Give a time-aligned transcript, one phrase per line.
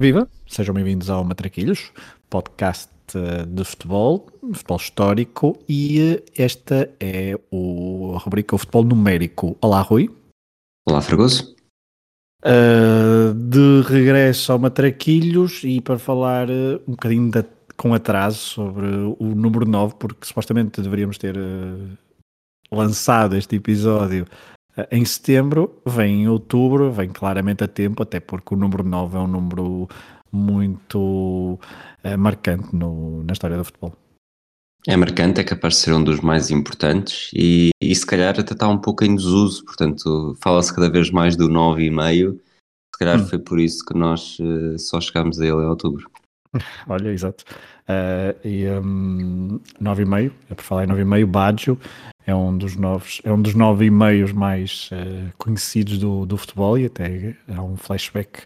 [0.00, 0.28] Viva!
[0.46, 1.90] Sejam bem-vindos ao Matraquilhos,
[2.30, 8.84] podcast eh, de futebol, futebol histórico, e eh, esta é o, a rubrica o Futebol
[8.84, 9.56] Numérico.
[9.60, 10.08] Olá, Rui.
[10.88, 11.52] Olá, Fragoso.
[12.44, 17.44] Uh, de regresso ao Matraquilhos e para falar uh, um bocadinho de,
[17.76, 21.98] com atraso sobre o número 9, porque supostamente deveríamos ter uh,
[22.70, 24.26] lançado este episódio
[24.90, 29.20] em setembro, vem em outubro, vem claramente a tempo, até porque o número 9 é
[29.20, 29.88] um número
[30.30, 31.58] muito
[32.18, 33.92] marcante no, na história do futebol.
[34.86, 38.52] É marcante, é capaz de ser um dos mais importantes e, e se calhar até
[38.52, 43.26] está um pouco em desuso, portanto fala-se cada vez mais do 9,5, se calhar hum.
[43.26, 46.10] foi por isso que nós uh, só chegámos a ele em outubro.
[46.88, 47.44] Olha, exato.
[47.88, 51.80] Uh, e um, 9,5, é por falar em 9,5, Baggio
[52.26, 56.84] é um dos novos, é um dos 9,5 mais uh, conhecidos do, do futebol e
[56.84, 58.42] até há um flashback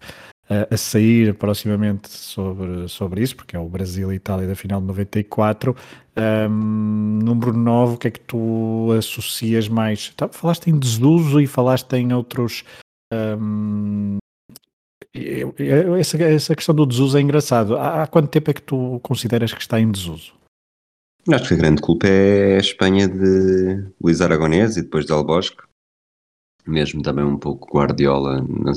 [0.70, 4.86] a sair proximamente sobre, sobre isso, porque é o Brasil e Itália da final de
[4.86, 5.74] 94.
[6.16, 10.10] Um, número 9, o que é que tu associas mais?
[10.10, 12.64] Tá, falaste em desuso e falaste em outros.
[13.12, 14.18] Um,
[15.98, 17.76] essa, essa questão do desuso é engraçado.
[17.76, 20.32] Há, há quanto tempo é que tu consideras que está em desuso?
[21.28, 25.62] Acho que a grande culpa é a Espanha de Luís Aragonés e depois de Albosque
[26.66, 28.72] mesmo também um pouco Guardiola na,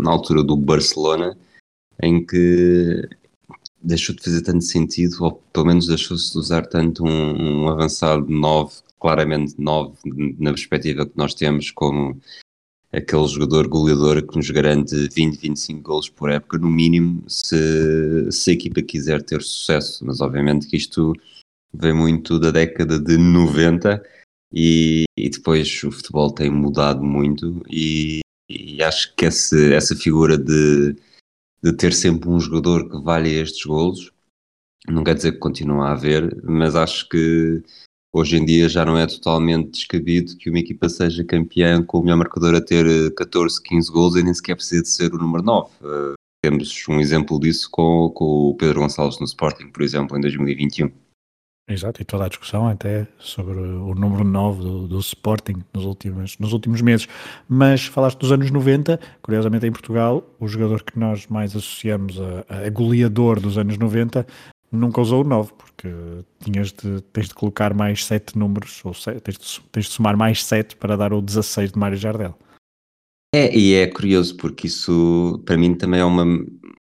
[0.00, 1.36] na altura do Barcelona,
[2.02, 3.08] em que
[3.82, 8.26] deixou de fazer tanto sentido, ou pelo menos deixou-se de usar tanto um, um avançado
[8.28, 9.96] 9, claramente 9,
[10.38, 12.20] na perspectiva que nós temos como
[12.92, 18.50] aquele jogador goleador que nos garante 20, 25 golos por época, no mínimo, se, se
[18.50, 20.04] a equipa quiser ter sucesso.
[20.04, 21.14] Mas obviamente que isto
[21.72, 24.02] vem muito da década de 90
[24.52, 28.20] e, e depois o futebol tem mudado muito e,
[28.50, 30.94] e acho que esse, essa figura de,
[31.62, 34.12] de ter sempre um jogador que valha estes golos
[34.88, 37.62] não quer dizer que continue a haver, mas acho que
[38.12, 42.02] hoje em dia já não é totalmente descabido que uma equipa seja campeã com o
[42.02, 45.42] melhor marcador a ter 14, 15 gols e nem sequer precisa de ser o número
[45.42, 45.70] 9.
[45.80, 46.14] Uh,
[46.44, 50.90] temos um exemplo disso com, com o Pedro Gonçalves no Sporting, por exemplo, em 2021.
[51.68, 56.36] Exato, e toda a discussão até sobre o número 9 do, do Sporting nos últimos,
[56.38, 57.06] nos últimos meses.
[57.48, 62.66] Mas falaste dos anos 90, curiosamente em Portugal, o jogador que nós mais associamos a,
[62.66, 64.26] a goleador dos anos 90
[64.72, 65.88] nunca usou o 9, porque
[66.40, 70.16] tinhas de, tens de colocar mais 7 números, ou 7, tens, de, tens de somar
[70.16, 72.36] mais 7 para dar o 16 de Mário Jardel.
[73.34, 76.24] É, e é curioso porque isso para mim também é uma,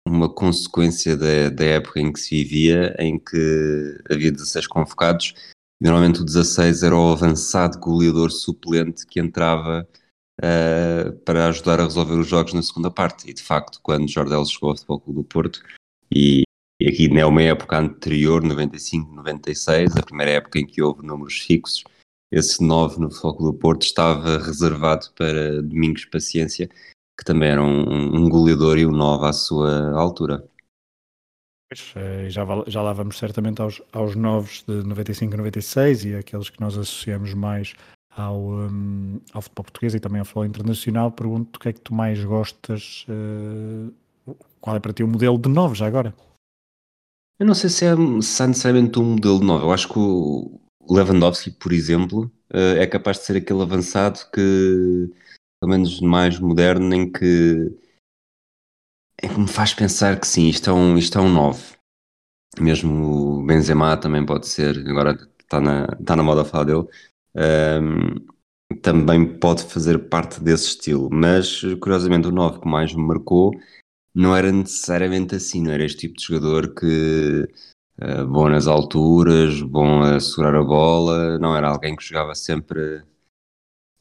[0.08, 5.34] uma consequência da, da época em que se vivia, em que havia 16 convocados,
[5.82, 9.88] e normalmente o 16 era o avançado goleador suplente que entrava
[10.40, 13.30] uh, para ajudar a resolver os jogos na segunda parte.
[13.30, 15.62] E de facto, quando Jordel chegou ao Futebol Clube do Porto,
[16.12, 16.44] e,
[16.84, 21.40] e aqui é uma época anterior, 95, 96, a primeira época em que houve números
[21.40, 21.86] fixos,
[22.30, 26.68] esse 9 no Clube do Porto estava reservado para Domingos Paciência,
[27.18, 30.46] que também era um, um goleador e um 9 à sua altura.
[31.96, 36.50] Eh, já, já lá vamos certamente aos, aos novos de 95 e 96 e aqueles
[36.50, 37.74] que nós associamos mais
[38.14, 41.12] ao, um, ao futebol português e também ao futebol internacional.
[41.14, 45.38] Pergunto o que é que tu mais gostas, uh, qual é para ti o modelo
[45.38, 46.14] de 9 já agora?
[47.44, 49.66] Eu não sei se é, necessariamente um modelo de 9.
[49.66, 55.10] Eu acho que o Lewandowski, por exemplo, uh, é capaz de ser aquele avançado que
[55.60, 57.70] pelo menos mais moderno, em que,
[59.22, 61.76] em que me faz pensar que sim, isto é um, isto é um 9.
[62.62, 65.12] Mesmo o Benzema também pode ser, agora
[65.42, 66.88] está na, está na moda falar dele,
[67.36, 71.10] um, também pode fazer parte desse estilo.
[71.12, 73.52] Mas, curiosamente, o 9 que mais me marcou
[74.14, 77.48] não era necessariamente assim, não era este tipo de jogador que
[78.02, 83.04] uh, bom nas alturas, bom a segurar a bola, não era alguém que jogava sempre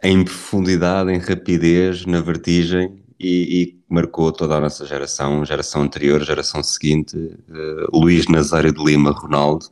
[0.03, 6.25] em profundidade, em rapidez, na vertigem e, e, marcou toda a nossa geração, geração anterior,
[6.25, 9.67] geração seguinte, uh, Luís Nazário de Lima, Ronaldo,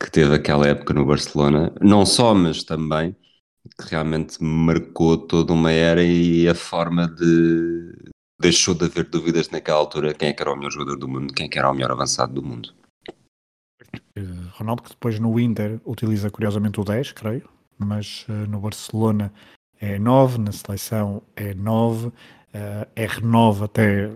[0.00, 3.14] que teve aquela época no Barcelona, não só, mas também,
[3.78, 7.92] que realmente marcou toda uma era e a forma de.
[8.40, 11.34] Deixou de haver dúvidas naquela altura quem é que era o melhor jogador do mundo,
[11.34, 12.72] quem é que era o melhor avançado do mundo.
[14.14, 17.48] Eh, Ronaldo, que depois no Inter utiliza curiosamente o 10, creio,
[17.78, 19.32] mas uh, no Barcelona
[19.80, 22.12] é 9, na seleção é 9, uh,
[22.96, 24.10] R9 até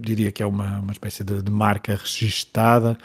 [0.00, 2.96] diria que é uma, uma espécie de, de marca registada.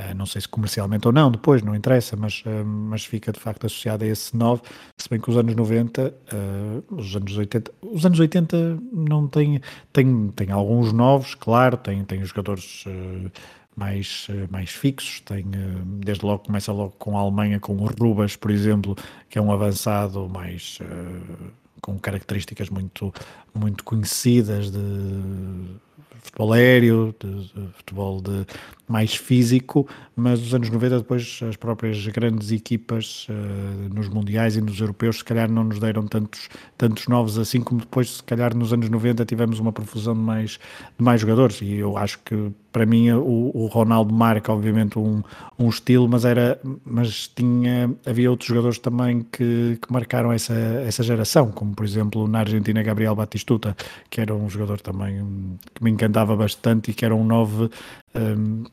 [0.00, 3.38] Uh, não sei se comercialmente ou não, depois, não interessa, mas, uh, mas fica de
[3.38, 4.62] facto associado a esse 9,
[4.96, 9.60] se bem que os anos 90, uh, os anos 80, os anos 80 não tem,
[9.92, 12.84] tem, tem alguns novos, claro, tem, tem jogadores
[13.76, 15.44] mais, mais fixos, tem,
[16.02, 18.96] desde logo começa logo com a Alemanha, com o Rubas, por exemplo,
[19.28, 20.78] que é um avançado mais
[21.82, 23.12] com características muito,
[23.54, 24.78] muito conhecidas de
[26.22, 28.46] futebol aéreo, de, de futebol de,
[28.90, 34.60] mais físico, mas nos anos 90 depois as próprias grandes equipas uh, nos mundiais e
[34.60, 38.54] nos europeus se calhar não nos deram tantos, tantos novos assim como depois se calhar
[38.54, 40.58] nos anos 90 tivemos uma profusão de mais,
[40.98, 41.60] de mais jogadores.
[41.62, 45.22] E eu acho que para mim o, o Ronaldo marca obviamente um,
[45.56, 51.04] um estilo, mas era mas tinha, havia outros jogadores também que, que marcaram essa, essa
[51.04, 53.76] geração, como por exemplo na Argentina Gabriel Batistuta,
[54.10, 55.24] que era um jogador também
[55.74, 57.70] que me encantava bastante e que era um 9
[58.14, 58.64] um,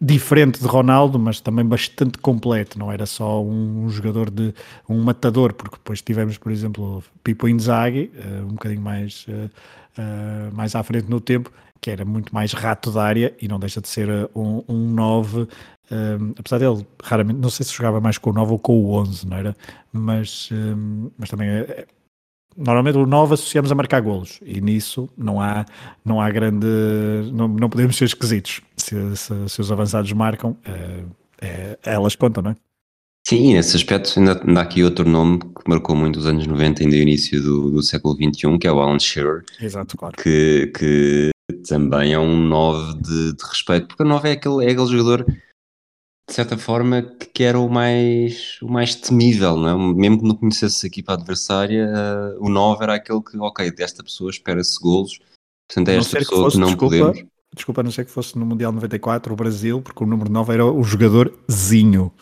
[0.00, 4.54] diferente de Ronaldo, mas também bastante completo, não era só um jogador de
[4.88, 9.50] um matador, porque depois tivemos, por exemplo, Pipo Inzaghi, uh, um bocadinho mais, uh,
[9.98, 11.50] uh, mais à frente no tempo,
[11.80, 15.46] que era muito mais rato da área e não deixa de ser um, um 9,
[16.38, 19.26] apesar dele raramente, não sei se jogava mais com o 9 ou com o 11,
[19.28, 19.56] não era?
[19.92, 20.48] Mas,
[21.16, 21.86] mas também é,
[22.56, 25.64] normalmente o 9 associamos a marcar golos e nisso não há,
[26.04, 26.66] não há grande.
[27.32, 28.62] Não, não podemos ser esquisitos.
[28.86, 30.56] Se, se, se os avançados marcam,
[31.42, 32.56] é, elas contam, não é?
[33.26, 36.84] Sim, nesse aspecto ainda, ainda há aqui outro nome que marcou muito os anos 90
[36.84, 39.44] e início do, do século XXI, que é o Alan Shearer.
[39.60, 40.16] Exato, claro.
[40.16, 41.30] Que, que
[41.68, 45.26] também é um 9 de, de respeito, porque o 9 é aquele, é aquele jogador
[46.28, 49.94] de certa forma, que era o mais, o mais temível, não é?
[49.94, 54.04] Mesmo que não conhecesse a equipa adversária, uh, o 9 era aquele que, ok, desta
[54.04, 55.18] pessoa espera-se golos,
[55.68, 57.35] portanto é esta pessoa que, fosse, que não desculpa, podemos.
[57.56, 60.52] Desculpa, a não ser que fosse no Mundial 94 o Brasil, porque o número 9
[60.52, 62.12] era o jogadorzinho.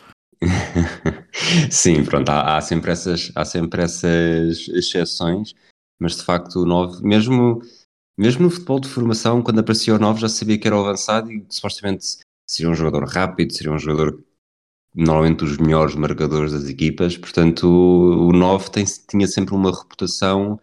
[1.69, 5.53] Sim, pronto, há, há, sempre essas, há sempre essas exceções,
[5.99, 7.61] mas de facto o 9, mesmo,
[8.17, 11.29] mesmo no futebol de formação, quando aparecia o 9 já sabia que era o avançado
[11.29, 12.05] e supostamente
[12.47, 14.23] seria um jogador rápido, seria um jogador
[14.95, 20.57] normalmente os melhores marcadores das equipas, portanto o, o 9 tem, tinha sempre uma reputação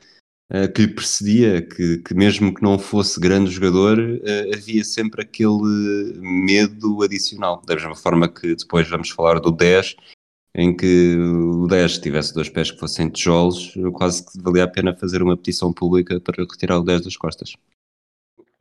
[0.74, 6.12] que lhe precedia, que, que, mesmo que não fosse grande jogador, uh, havia sempre aquele
[6.18, 9.96] medo adicional, da mesma forma que depois vamos falar do 10,
[10.54, 14.94] em que o 10 tivesse dois pés que fossem tijolos, quase que valia a pena
[14.94, 17.54] fazer uma petição pública para retirar o 10 das costas.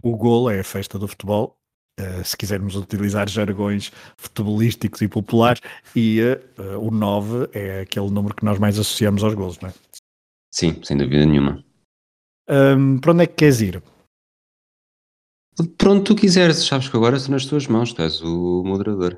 [0.01, 1.57] O gol é a festa do futebol
[1.99, 5.61] Uh, se quisermos utilizar jargões futebolísticos e populares,
[5.93, 6.21] e
[6.57, 9.73] uh, o 9 é aquele número que nós mais associamos aos gols, não é?
[10.49, 11.63] Sim, sem dúvida nenhuma.
[12.51, 13.81] Um, para onde é que queres ir?
[15.77, 19.17] Para onde tu quiseres, sabes que agora estou nas tuas mãos, tu és o moderador.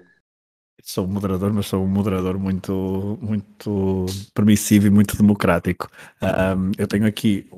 [0.83, 5.89] Sou o moderador, mas sou um moderador muito, muito permissivo e muito democrático.
[6.21, 7.49] Um, eu tenho aqui,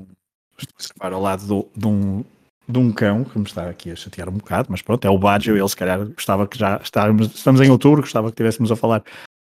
[0.58, 2.24] estou ao lado do, de um
[2.68, 5.18] de um cão que me está aqui a chatear um bocado, mas pronto, é o
[5.18, 8.76] Baggio, ele se calhar gostava que já estávamos, estamos em outubro, gostava que estivéssemos a
[8.76, 9.04] falar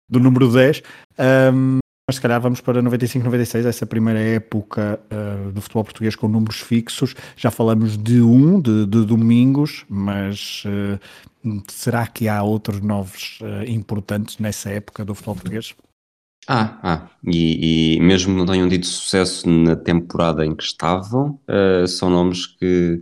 [0.10, 0.82] do número 10,
[1.54, 1.81] um,
[2.12, 6.28] mas se calhar vamos para 95, 96, essa primeira época uh, do futebol português com
[6.28, 12.82] números fixos, já falamos de um, de, de domingos, mas uh, será que há outros
[12.82, 15.74] novos uh, importantes nessa época do futebol português?
[16.50, 17.10] Ah, ah.
[17.26, 22.46] E, e mesmo não tenham tido sucesso na temporada em que estavam, uh, são nomes
[22.46, 23.00] que,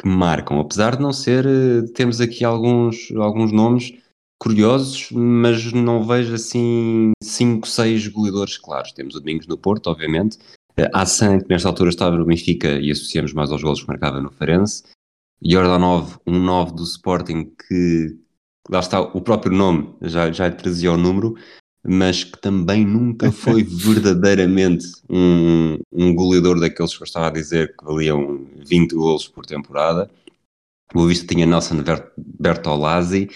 [0.00, 0.60] que marcam.
[0.60, 3.94] Apesar de não ser, uh, temos aqui alguns, alguns nomes
[4.38, 8.92] curiosos, mas não vejo assim 5, 6 goleadores claros.
[8.92, 10.38] Temos o Domingos no Porto, obviamente.
[10.78, 14.20] Uh, Assan, que nesta altura estava no Benfica e associamos mais aos golos que marcava
[14.20, 14.84] no Farense.
[15.42, 18.16] Jordanov, um 9 do Sporting que,
[18.68, 21.36] lá está, o próprio nome já, já trazia o número,
[21.84, 27.76] mas que também nunca foi verdadeiramente um, um goleador daqueles que eu estava a dizer
[27.76, 30.10] que valiam 20 golos por temporada.
[30.94, 31.84] O Vista tinha Nelson
[32.16, 33.28] Bertolazzi,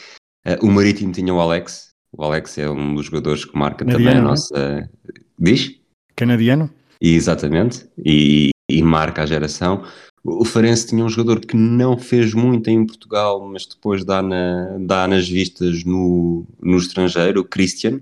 [0.46, 1.90] uh, o Marítimo tinha o Alex.
[2.12, 4.22] O Alex é um dos jogadores que marca Canadiano, também a é?
[4.22, 4.90] nossa.
[5.38, 5.80] Diz?
[6.14, 6.70] Canadiano?
[7.00, 9.84] Exatamente, e, e marca a geração.
[10.24, 14.76] O Farense tinha um jogador que não fez muito em Portugal, mas depois dá, na,
[14.78, 18.00] dá nas vistas no, no estrangeiro, o Christian.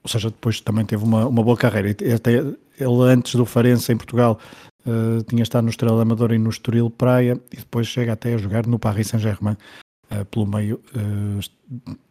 [0.02, 1.90] ou seja, depois também teve uma, uma boa carreira.
[2.14, 4.38] Até ele, antes do Farense em Portugal,
[4.86, 8.38] uh, tinha estado no Estrela Amadora e no Estoril Praia, e depois chega até a
[8.38, 9.56] jogar no Paris Saint-Germain
[10.10, 11.40] uh, pelo meio, uh,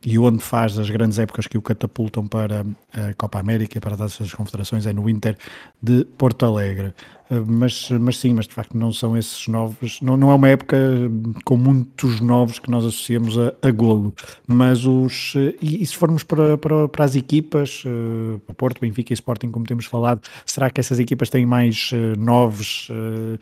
[0.03, 4.03] e onde faz as grandes épocas que o catapultam para a Copa América e para
[4.03, 5.37] as confederações é no Inter
[5.81, 6.93] de Porto Alegre.
[7.33, 10.49] Eh, mas, mas sim, mas de facto não são esses novos, não, não é uma
[10.49, 10.77] época
[11.43, 14.13] com muitos novos que nós associamos a, a golo,
[14.47, 19.13] mas os, eh, e, e se formos para, para, para as equipas, uh, Porto, Benfica
[19.13, 23.39] e Sporting, como temos falado, será que essas equipas têm mais uh, novos uh,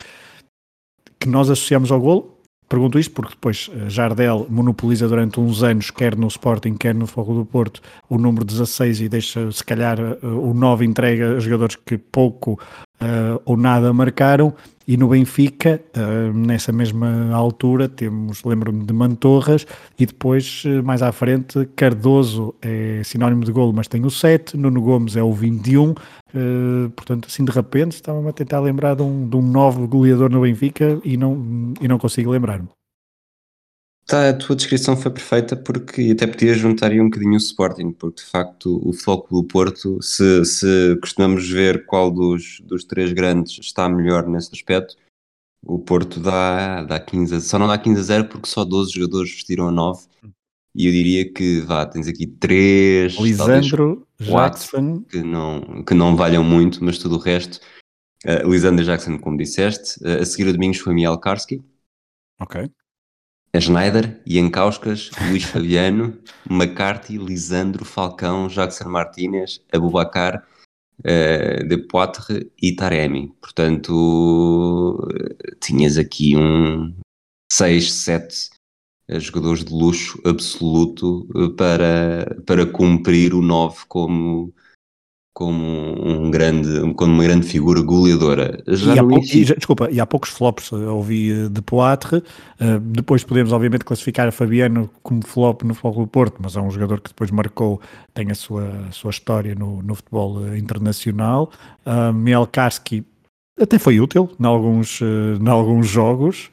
[1.19, 2.37] que nós associamos ao golo?
[2.69, 7.33] Pergunto isto porque depois Jardel monopoliza durante uns anos, quer no Sporting, quer no Fogo
[7.33, 11.97] do Porto, o número 16 e deixa, se calhar, o 9 entrega a jogadores que
[11.97, 12.57] pouco
[13.01, 14.53] uh, ou nada marcaram.
[14.87, 19.65] E no Benfica, uh, nessa mesma altura, temos, lembro-me de Mantorras,
[19.97, 24.57] e depois, uh, mais à frente, Cardoso é sinónimo de golo, mas tem o 7,
[24.57, 25.91] Nuno Gomes é o 21.
[25.91, 30.29] Uh, portanto, assim de repente, estava-me a tentar lembrar de um, de um novo goleador
[30.29, 32.67] no Benfica e não, e não consigo lembrar-me.
[34.05, 37.91] Tá, a tua descrição foi perfeita porque até podia juntar aí um bocadinho o Sporting,
[37.91, 43.13] porque de facto o foco do Porto, se, se costumamos ver qual dos, dos três
[43.13, 44.95] grandes está melhor nesse aspecto,
[45.63, 48.93] o Porto dá, dá 15 a, só não dá 15 a 0 porque só 12
[48.93, 50.05] jogadores vestiram a 9
[50.73, 55.03] e eu diria que vá, tens aqui 3 Lisandro, Jackson.
[55.03, 57.59] que não, que não valham muito, mas tudo o resto
[58.25, 61.63] uh, Lisandro Jackson, como disseste, uh, a seguir a Domingos foi Miel Karski
[62.39, 62.69] Ok
[63.53, 66.17] a Schneider, Ian Kauskas, Luís Fabiano,
[66.49, 70.47] McCarthy, Lisandro, Falcão, Jackson Martínez, Abubacar,
[70.99, 73.33] uh, De Poitre e Taremi.
[73.41, 74.97] Portanto,
[75.59, 76.93] tinhas aqui um
[77.51, 78.49] 6, 7
[79.11, 84.53] eh, jogadores de luxo absoluto eh, para, para cumprir o 9 como
[85.41, 88.61] como um grande, como uma grande figura goleadora.
[88.67, 92.79] Já e há pouco, e, desculpa, e há poucos flops, ouvi eh, de Poitre, uh,
[92.79, 96.69] depois podemos obviamente classificar a Fabiano como flop no Futebol do Porto, mas é um
[96.69, 97.81] jogador que depois marcou,
[98.13, 101.49] tem a sua, a sua história no, no futebol eh, internacional.
[101.87, 103.03] Uh, Mielkarski
[103.59, 106.51] até foi útil em alguns, em alguns jogos,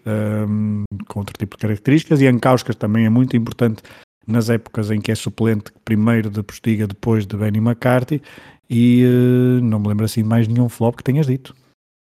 [0.48, 3.82] um, com outro tipo de características, e Ankauskas também é muito importante
[4.28, 8.22] nas épocas em que é suplente primeiro de Postiga, depois de Benny McCarthy,
[8.68, 11.54] e uh, não me lembro assim mais nenhum flop que tenhas dito.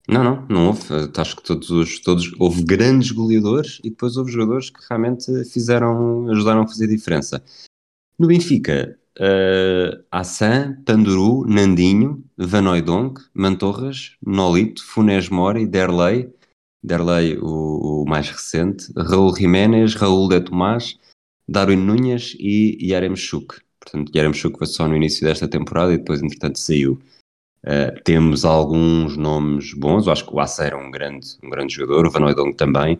[0.07, 0.81] Não, não, não houve.
[1.17, 6.29] Acho que todos os, todos, houve grandes goleadores e depois houve jogadores que realmente fizeram,
[6.29, 7.43] ajudaram a fazer diferença.
[8.17, 16.29] No Benfica, uh, Assan, Panduru, Nandinho, Van Oydonk, Mantorras, Nolito, Funes Mori, Derlei,
[16.83, 20.97] Derlei o, o, mais recente, Raul Jiménez, Raul de Tomás,
[21.51, 23.59] Darwin Nunes e Yaremchuk.
[23.79, 26.97] Portanto, Yaremchuk foi só no início desta temporada e depois, entretanto, saiu.
[27.63, 31.75] Uh, temos alguns nomes bons, eu acho que o Assa era um grande, um grande
[31.75, 32.99] jogador, o Van Oydong também.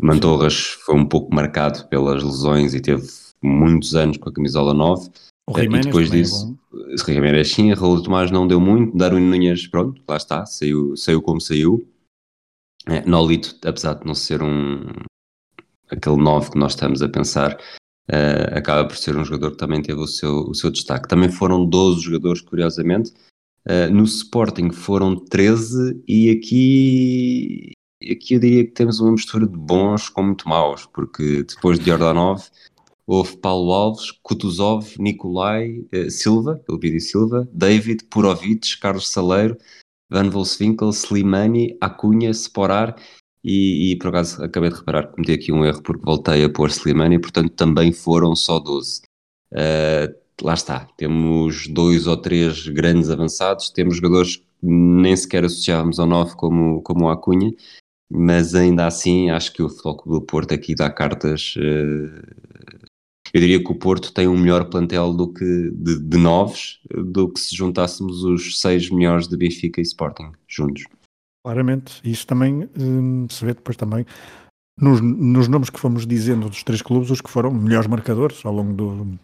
[0.00, 3.06] Mantorras foi um pouco marcado pelas lesões e teve
[3.42, 5.10] muitos anos com a camisola 9.
[5.48, 9.28] O uh, e depois é disso, é Jiménez sim, Raul Tomás não deu muito, Darwin
[9.28, 11.86] Nunes, pronto, lá está, saiu, saiu como saiu.
[12.86, 14.86] É, Nolito, apesar de não ser um
[15.90, 17.58] aquele 9 que nós estamos a pensar,
[18.08, 21.08] uh, acaba por ser um jogador que também teve o seu, o seu destaque.
[21.08, 23.12] Também foram 12 jogadores, curiosamente.
[23.66, 27.72] Uh, no Sporting foram 13 e aqui,
[28.02, 31.86] aqui eu diria que temos uma mistura de bons com muito maus, porque depois de
[31.86, 32.42] Jordanov
[33.06, 39.56] houve Paulo Alves, Kutuzov, Nicolai, uh, Silva, Elvídio Silva, David, Purovic, Carlos Saleiro,
[40.10, 42.96] Van Volswinkel, Slimani, Acunha, Sporar
[43.44, 46.50] e, e, por acaso acabei de reparar que cometi aqui um erro porque voltei a
[46.50, 49.02] pôr Slimani e portanto também foram só 12.
[49.52, 55.98] Uh, lá está, temos dois ou três grandes avançados, temos jogadores que nem sequer associávamos
[55.98, 57.52] ao 9 como, como o Acunha,
[58.10, 61.54] mas ainda assim acho que o Futebol do Porto aqui dá cartas.
[61.56, 62.68] Uh,
[63.32, 67.30] eu diria que o Porto tem um melhor plantel do que de, de novos do
[67.30, 70.84] que se juntássemos os seis melhores de Benfica e Sporting juntos.
[71.44, 74.04] Claramente, isso também hum, se vê depois também
[74.80, 78.52] nos, nos nomes que fomos dizendo dos três clubes, os que foram melhores marcadores ao
[78.52, 79.18] longo do,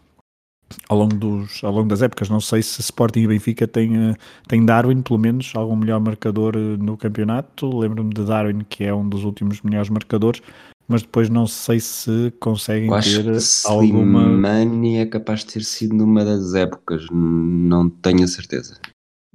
[0.89, 2.29] ao longo, dos, ao longo das épocas.
[2.29, 4.15] Não sei se Sporting e Benfica têm, eh,
[4.47, 7.77] têm Darwin, pelo menos, algum melhor marcador eh, no campeonato.
[7.77, 10.41] Lembro-me de Darwin, que é um dos últimos melhores marcadores,
[10.87, 14.23] mas depois não sei se conseguem Eu acho ter que alguma.
[14.23, 18.79] Slimani é capaz de ter sido numa das épocas, não tenho a certeza.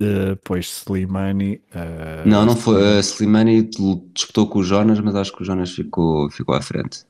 [0.01, 1.61] Uh, pois Slimani.
[1.75, 2.83] Uh, Não, não foi.
[2.83, 3.69] Uh, Slimani
[4.15, 7.05] disputou com o Jonas, mas acho que o Jonas ficou, ficou à frente.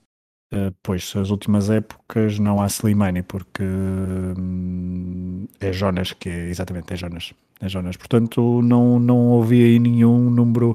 [0.53, 6.93] Uh, pois, as últimas épocas não há Slimani, porque hum, é Jonas que é, exatamente,
[6.93, 7.33] é Jonas.
[7.61, 7.97] É Jonas.
[7.97, 10.75] Portanto, não, não ouvi aí nenhum número,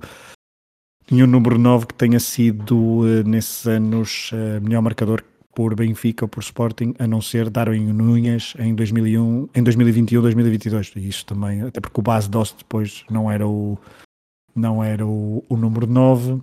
[1.12, 4.32] nenhum número 9 que tenha sido nesses anos
[4.62, 5.22] melhor marcador
[5.56, 10.92] por Benfica ou por Sporting, a não ser Darwin Nunes em 2001, em 2021, 2022.
[10.98, 13.80] E isso também, até porque o base Dost depois não era o
[14.54, 16.42] não era o, o número 9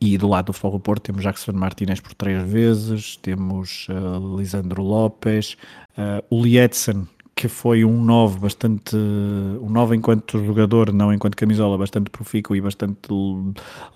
[0.00, 4.82] e do lado do do Porto temos Jackson Martinez por três vezes, temos uh, Lisandro
[4.82, 5.56] Lopes,
[5.96, 11.78] uh, o Lietzen, que foi um 9 bastante, um 9 enquanto jogador, não enquanto camisola,
[11.78, 13.08] bastante profícuo e bastante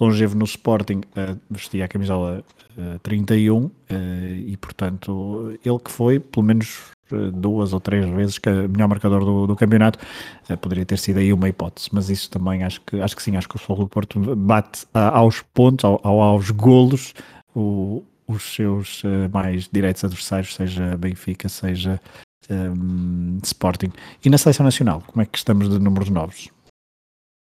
[0.01, 2.43] longevo no Sporting, uh, vestia a camisola
[2.77, 3.73] uh, 31 uh,
[4.47, 6.95] e portanto ele que foi, pelo menos
[7.35, 9.97] duas ou três vezes que melhor marcador do, do campeonato
[10.61, 13.49] poderia ter sido aí uma hipótese, mas isso também acho que, acho que sim, acho
[13.49, 17.15] que o Futebol do Porto bate aos pontos, ao, aos golos
[17.55, 22.01] o, os seus mais diretos adversários, seja Benfica, seja
[22.51, 23.93] um, Sporting.
[24.25, 26.49] E na seleção nacional, como é que estamos de números novos?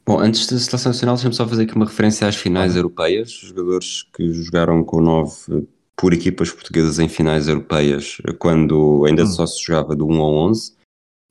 [0.07, 2.79] Bom, antes da seleção nacional, deixa-me só fazer aqui uma referência às finais ah.
[2.79, 3.31] europeias.
[3.31, 9.27] Jogadores que jogaram com 9 por equipas portuguesas em finais europeias, quando ainda hum.
[9.27, 10.71] só se jogava do 1 ao 11.
[10.71, 10.75] Uh,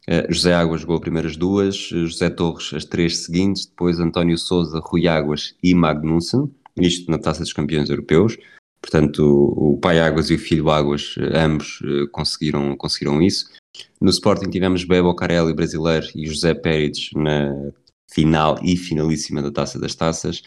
[0.10, 4.80] eh, José Águas jogou as primeiras duas, José Torres as três seguintes, depois António Souza,
[4.84, 8.38] Rui Águas e Magnussen, isto na Taça dos Campeões Europeus.
[8.82, 9.22] Portanto,
[9.58, 13.50] o pai Águas e o filho Águas, ambos uh, conseguiram, conseguiram isso.
[14.00, 17.54] No Sporting tivemos Bebo Carelli, brasileiro, e José Pérez na
[18.10, 20.42] final e finalíssima da Taça das Taças.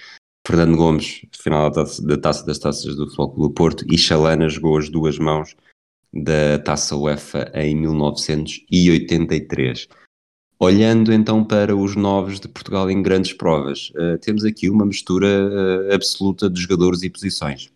[0.47, 3.85] Fernando Gomes, final da Taça, da taça das Taças do Futebol do Porto.
[3.93, 5.55] E Chalana jogou as duas mãos
[6.13, 9.89] da Taça UEFA em 1983.
[10.59, 15.27] Olhando então para os novos de Portugal em grandes provas, uh, temos aqui uma mistura
[15.27, 17.71] uh, absoluta de jogadores e posições.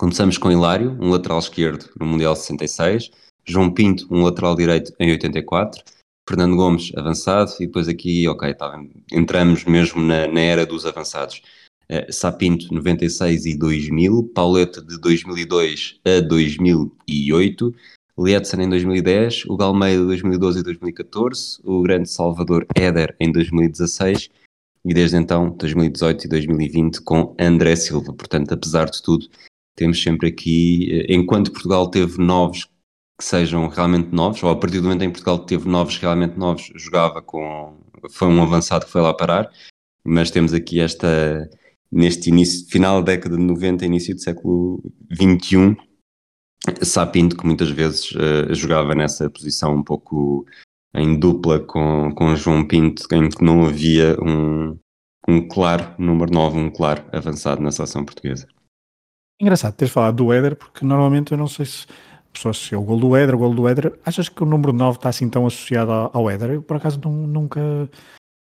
[0.00, 3.10] Começamos com Hilário, um lateral esquerdo no Mundial 66,
[3.44, 5.84] João Pinto, um lateral direito em 84,
[6.26, 8.82] Fernando Gomes, avançado, e depois aqui, ok, tá,
[9.12, 11.42] entramos mesmo na, na, era dos avançados.
[11.92, 17.74] Uh, Sapinto, 96 e 2000, Pauleta de 2002 a 2008,
[18.18, 24.30] Lietzen em 2010, o Galmeida 2012 e 2014, o grande Salvador Éder em 2016
[24.82, 28.14] e desde então 2018 e 2020 com André Silva.
[28.14, 29.28] Portanto, apesar de tudo,
[29.76, 32.68] temos sempre aqui, eh, enquanto Portugal teve novos
[33.18, 36.72] que sejam realmente novos, ou a partir do momento em Portugal teve novos realmente novos,
[36.76, 37.78] jogava com.
[38.10, 39.50] Foi um avançado que foi lá parar,
[40.04, 41.48] mas temos aqui esta.
[41.92, 44.80] Neste início, final da década de 90, início do século
[45.12, 45.76] XXI,
[46.82, 50.46] Sapinto, que muitas vezes uh, jogava nessa posição um pouco
[50.94, 54.78] em dupla com, com João Pinto, em que não havia um,
[55.28, 58.46] um claro número 9, um claro avançado na seleção portuguesa.
[59.40, 61.86] Engraçado teres falado do Éder, porque normalmente eu não sei se
[62.32, 64.72] pessoas se é o gol do Éder, o gol do Éder, achas que o número
[64.72, 66.50] 9 está assim tão associado ao Éder?
[66.50, 67.60] Eu por acaso não, nunca,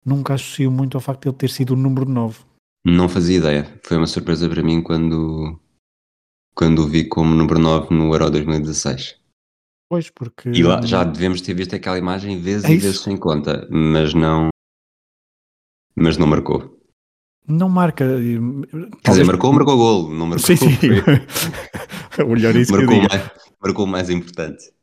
[0.06, 2.40] nunca associo muito ao facto de ele ter sido o número 9.
[2.86, 3.80] Não fazia ideia.
[3.84, 5.60] Foi uma surpresa para mim quando,
[6.56, 9.20] quando o vi como número 9 no Euro 2016.
[9.90, 10.50] Pois, porque.
[10.50, 14.14] E lá já devemos ter visto aquela imagem vezes é e vezes sem conta, mas
[14.14, 14.50] não.
[15.96, 16.77] Mas não marcou.
[17.48, 18.06] Não marca.
[19.04, 20.46] Quer dizer, marcou, marcou gol, não marcou.
[20.46, 20.78] Sim, sim.
[22.22, 23.32] o melhor isso marcou, mais,
[23.62, 24.78] marcou o mais importante.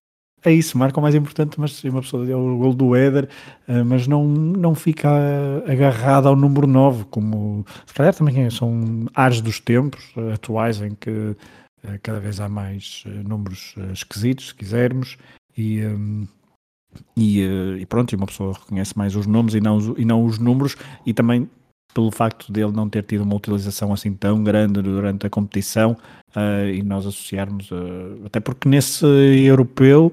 [0.44, 3.30] É isso, marca o mais importante, mas uma pessoa é o gol do Éder,
[3.66, 5.08] eh, mas não, não fica
[5.66, 11.34] agarrado ao número 9, como se calhar também são ares dos tempos atuais em que
[11.82, 15.16] eh, cada vez há mais eh, números esquisitos, se quisermos,
[15.56, 15.80] e,
[17.16, 17.40] e,
[17.80, 20.76] e pronto, e uma pessoa reconhece mais os nomes e não, e não os números,
[21.06, 21.48] e também
[21.94, 25.96] pelo facto dele não ter tido uma utilização assim tão grande durante a competição
[26.36, 30.12] uh, e nós associarmos, uh, até porque nesse europeu,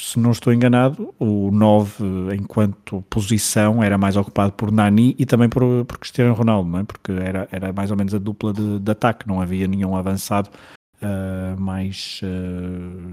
[0.00, 5.48] se não estou enganado, o 9 enquanto posição era mais ocupado por Nani e também
[5.48, 6.84] por, por Cristiano Ronaldo, não é?
[6.84, 10.48] porque era, era mais ou menos a dupla de, de ataque, não havia nenhum avançado
[11.02, 12.22] uh, mais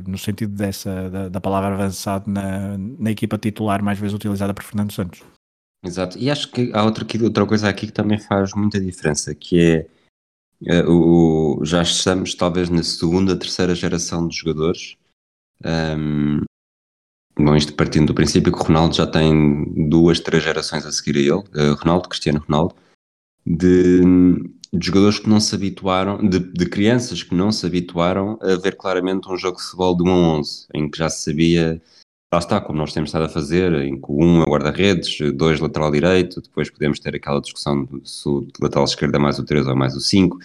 [0.07, 4.63] no sentido dessa da, da palavra avançado na, na equipa titular mais vezes utilizada por
[4.63, 5.34] Fernando Santos.
[5.85, 9.87] Exato, e acho que há outra, outra coisa aqui que também faz muita diferença, que
[10.65, 14.97] é uh, o, já estamos talvez na segunda, terceira geração de jogadores.
[15.63, 16.41] Um,
[17.37, 21.17] bom, isto partindo do princípio que o Ronaldo já tem duas, três gerações a seguir
[21.17, 22.75] a ele, uh, Ronaldo, Cristiano Ronaldo,
[23.45, 24.01] de,
[24.73, 28.75] de, jogadores que não se habituaram, de, de, crianças que não se habituaram a ver
[28.75, 31.79] claramente um jogo de futebol de 1 a 11, em que já se sabia
[32.35, 35.89] lá está, como nós temos estado a fazer, em que um é guarda-redes, dois lateral
[35.89, 39.75] direito, depois podemos ter aquela discussão se o lateral esquerdo é mais o 3 ou
[39.75, 40.37] mais o 5,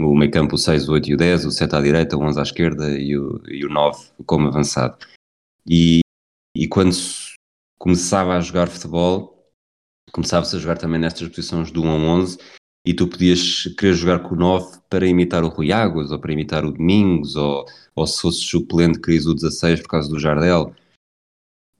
[0.00, 2.22] o meio campo o 6, o 8 e o 10, o 7 à direita, o
[2.22, 4.98] 11 à esquerda e o, e o 9 como avançado.
[5.66, 6.00] E,
[6.54, 6.94] e quando
[7.78, 9.48] começava a jogar futebol,
[10.12, 12.38] começava-se a jogar também nestas posições do 1 a 11
[12.84, 16.32] e tu podias querer jogar com o 9 para imitar o Rui Águas ou para
[16.32, 20.74] imitar o Domingos ou, ou se fosse suplente querias o 16 por causa do Jardel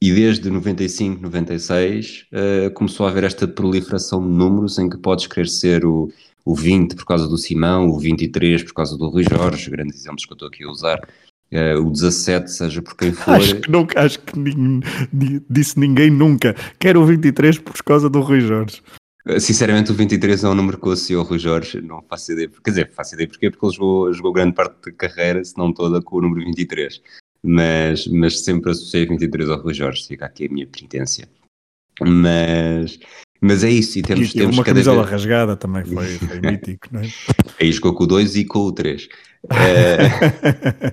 [0.00, 5.26] e desde 95, 96 uh, começou a haver esta proliferação de números em que podes
[5.26, 6.10] querer ser o,
[6.44, 10.26] o 20 por causa do Simão, o 23 por causa do Rui Jorge, grandes exemplos
[10.26, 10.98] que eu estou aqui a usar,
[11.52, 13.36] uh, o 17, seja por quem for.
[13.36, 14.82] Acho que, nunca, acho que ninguém,
[15.48, 18.82] disse ninguém nunca, quero o 23 por causa do Rui Jorge.
[19.26, 22.32] Eh, sinceramente, o 23 é um número que eu associo ao Rui Jorge, não faço
[22.32, 25.56] ideia, quer dizer, faço ideia porquê, porque ele jogou, jogou grande parte da carreira, se
[25.56, 27.00] não toda, com o número 23
[27.42, 31.28] mas, mas sempre associei 23 ao Rui Jorge, fica aqui a minha penitência.
[32.00, 32.98] Mas,
[33.40, 35.10] mas é isso, e temos, e temos uma camisola vez...
[35.10, 37.08] rasgada também foi, foi mítico, não é?
[37.60, 39.08] Aí jogou com o 2 e com o 3.
[39.50, 40.92] é,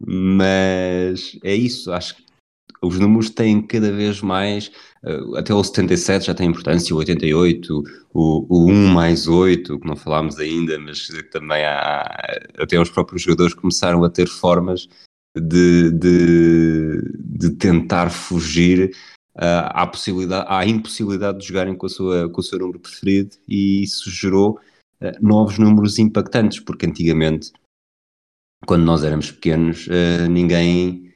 [0.06, 2.24] mas é isso, acho que
[2.82, 4.70] os números têm cada vez mais,
[5.04, 7.82] eh, até o 77 já tem importância, o 88,
[8.12, 12.02] o, o 1 mais 8, que não falámos ainda, mas também há,
[12.58, 14.88] até os próprios jogadores começaram a ter formas
[15.36, 18.94] de, de, de tentar fugir
[19.36, 23.36] uh, à, possibilidade, à impossibilidade de jogarem com, a sua, com o seu número preferido
[23.48, 24.58] e isso gerou
[25.00, 27.52] uh, novos números impactantes, porque antigamente,
[28.66, 31.12] quando nós éramos pequenos, uh, ninguém,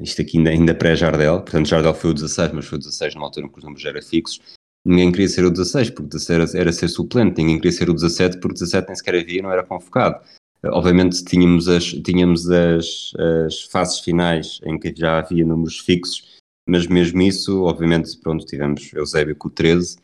[0.00, 3.26] isto aqui ainda, ainda pré-Jardel, portanto Jardel foi o 16, mas foi o 16 numa
[3.26, 4.40] altura em que os números eram fixos,
[4.84, 7.94] ninguém queria ser o 16 porque 16 era, era ser suplente, ninguém queria ser o
[7.94, 10.24] 17 porque 17 nem sequer havia não era convocado.
[10.64, 13.12] Obviamente tínhamos as, tínhamos as,
[13.46, 16.36] as fases finais em que já havia números fixos,
[16.68, 19.96] mas mesmo isso, obviamente, pronto, tivemos Eusébio com o 13,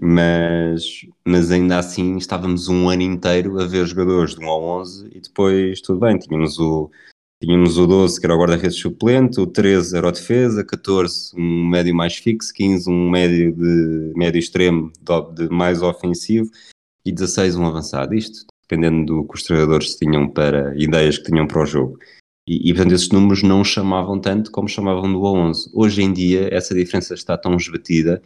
[0.00, 5.08] mas, mas ainda assim estávamos um ano inteiro a ver jogadores de 1 ao 11
[5.12, 6.90] e depois tudo bem, tínhamos o,
[7.42, 11.66] tínhamos o 12 que era o guarda-redes suplente, o 13 era o defesa, 14 um
[11.66, 16.50] médio mais fixo, 15 um médio de médio extremo de, de mais ofensivo
[17.06, 18.14] e 16 um avançado.
[18.14, 21.98] Isto dependendo do que os treinadores tinham para ideias que tinham para o jogo.
[22.46, 25.70] E, e portanto, esses números não chamavam tanto como chamavam do A11.
[25.72, 28.22] Hoje em dia, essa diferença está tão esbatida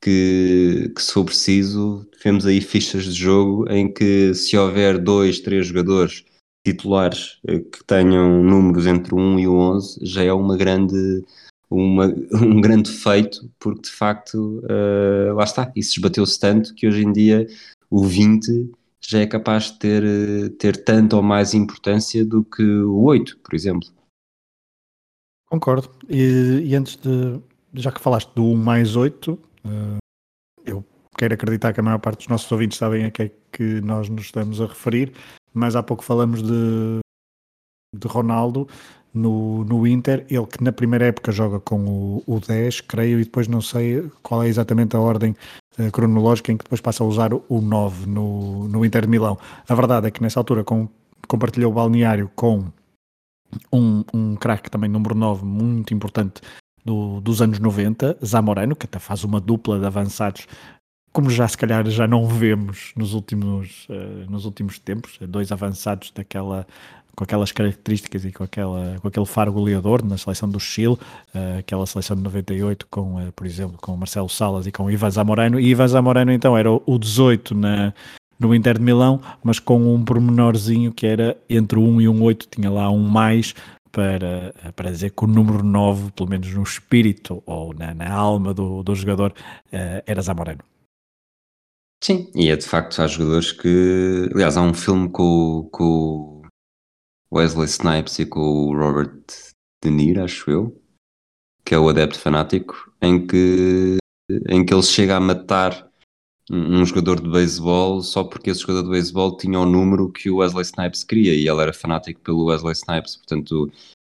[0.00, 5.40] que, que, se for preciso, temos aí fichas de jogo em que, se houver dois,
[5.40, 6.24] três jogadores
[6.64, 11.24] titulares eh, que tenham números entre o 1 e o 11, já é uma grande,
[11.70, 17.04] uma, um grande feito, porque de facto, uh, lá está, isso esbateu-se tanto que hoje
[17.04, 17.46] em dia
[17.88, 18.70] o 20
[19.06, 23.38] já é capaz de ter, eh, ter tanto ou mais importância do que o 8,
[23.38, 23.88] por exemplo.
[25.46, 25.90] Concordo.
[26.08, 27.40] E, e antes de,
[27.74, 29.98] já que falaste do 1 mais 8, eh,
[30.64, 30.84] eu
[31.16, 34.08] quero acreditar que a maior parte dos nossos ouvintes sabem a que é que nós
[34.08, 35.12] nos estamos a referir,
[35.54, 36.98] mas há pouco falamos de,
[37.94, 38.68] de Ronaldo
[39.16, 43.24] no, no Inter, ele que na primeira época joga com o, o 10, creio, e
[43.24, 45.34] depois não sei qual é exatamente a ordem
[45.78, 49.38] uh, cronológica em que depois passa a usar o 9 no, no Inter de Milão.
[49.68, 50.88] A verdade é que nessa altura com,
[51.26, 52.66] compartilhou o balneário com
[53.72, 56.42] um, um craque também, número 9, muito importante
[56.84, 60.46] do, dos anos 90, Zamorano, que até faz uma dupla de avançados
[61.16, 66.10] como já se calhar já não vemos nos últimos, uh, nos últimos tempos, dois avançados
[66.10, 66.66] daquela
[67.16, 71.58] com aquelas características e com, aquela, com aquele faro goleador na seleção do Chile, uh,
[71.58, 75.58] aquela seleção de 98 com, uh, por exemplo, com Marcelo Salas e com Ivan Zamorano,
[75.58, 77.94] e Ivan Zamorano então era o 18 na,
[78.38, 82.48] no Inter de Milão, mas com um pormenorzinho que era entre um e um 8,
[82.50, 83.54] tinha lá um mais
[83.90, 88.52] para, para dizer que o número 9, pelo menos no espírito ou na, na alma
[88.52, 89.32] do, do jogador,
[89.72, 90.60] uh, era Zamorano.
[92.04, 94.28] Sim, e é de facto, há jogadores que.
[94.34, 95.84] Aliás, há um filme com, com
[96.35, 96.35] o
[97.36, 99.12] Wesley Snipes e com o Robert
[99.82, 100.82] De Niro, acho eu,
[101.64, 103.96] que é o Adepto Fanático, em que,
[104.48, 105.86] em que ele chega a matar
[106.50, 110.36] um, jogador de beisebol só porque esse jogador de beisebol tinha o número que o
[110.36, 113.16] Wesley Snipes queria e ele era fanático pelo Wesley Snipes.
[113.16, 113.70] Portanto,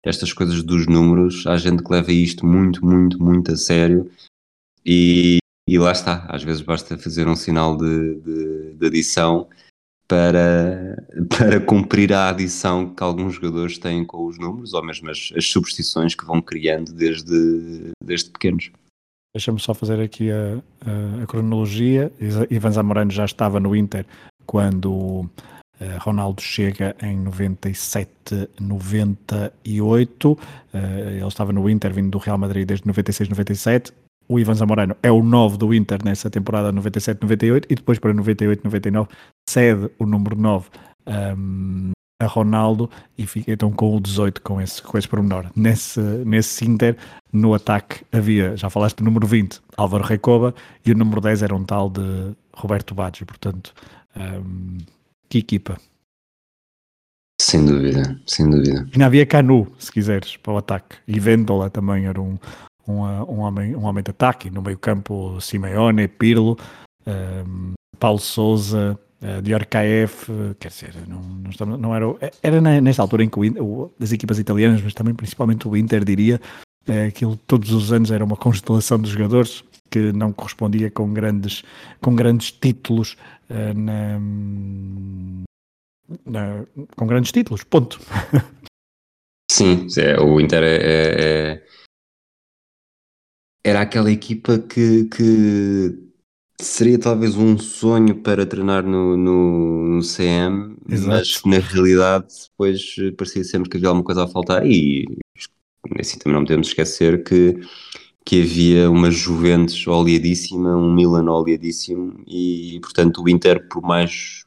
[0.04, 4.10] estas coisas dos números, há gente que leva isto muito, muito, muito a sério
[4.86, 6.24] e, e lá está.
[6.28, 9.48] Às vezes basta fazer um sinal de, de, de adição
[10.10, 10.96] para,
[11.28, 15.46] para cumprir a adição que alguns jogadores têm com os números ou mesmo as, as
[15.46, 18.72] superstições que vão criando desde, desde pequenos.
[19.32, 22.12] Deixa-me só fazer aqui a, a, a, cronologia.
[22.50, 24.04] Ivan Zamorano já estava no Inter
[24.44, 25.28] quando uh,
[26.00, 30.32] Ronaldo chega em 97, 98.
[30.32, 30.38] Uh,
[31.08, 33.92] ele estava no Inter vindo do Real Madrid desde 96, 97.
[34.30, 38.14] O Ivan Zamorano é o 9 do Inter nessa temporada 97, 98 e depois para
[38.14, 39.08] 98, 99
[39.48, 40.68] cede o número 9
[41.36, 41.90] um,
[42.22, 42.88] a Ronaldo
[43.18, 45.50] e fica então com o 18 com esse, com esse pormenor.
[45.56, 46.96] Nesse, nesse Inter,
[47.32, 50.54] no ataque havia, já falaste do número 20, Álvaro Recoba,
[50.86, 53.74] e o número 10 era um tal de Roberto Baggio, portanto,
[54.16, 54.78] um,
[55.28, 55.76] que equipa.
[57.40, 58.86] Sem dúvida, sem dúvida.
[58.90, 62.38] E ainda havia Canu, se quiseres, para o ataque, e Vendola também era um,
[62.90, 66.58] um, um, homem, um homem de ataque, no meio campo Simeone, Pirlo,
[67.06, 72.06] um, Paulo Souza, uh, de Orkaef, quer dizer, não, não, estamos, não era.
[72.42, 76.40] Era nesta altura em que o, as equipas italianas, mas também principalmente o Inter, diria,
[76.88, 81.64] uh, aquilo todos os anos era uma constelação de jogadores que não correspondia com grandes,
[82.00, 83.16] com grandes títulos
[83.50, 84.20] uh, na,
[86.24, 86.64] na,
[86.96, 88.00] com grandes títulos, ponto.
[89.50, 90.80] Sim, é, o Inter é, é,
[91.18, 91.62] é,
[93.64, 96.10] era aquela equipa que, que
[96.60, 101.08] seria talvez um sonho para treinar no, no, no CM, Exato.
[101.08, 105.06] mas na realidade depois parecia sempre que havia alguma coisa a faltar e
[105.98, 107.60] assim também não podemos esquecer que,
[108.24, 114.44] que havia uma Juventus oleadíssima, um Milan oleadíssimo e portanto o Inter por mais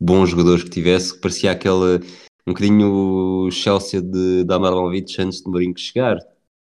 [0.00, 2.00] bons jogadores que tivesse, parecia aquela
[2.46, 6.18] um bocadinho Chelsea de, da Abramovich antes de Mourinho chegar